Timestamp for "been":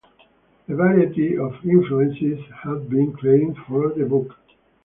2.89-3.13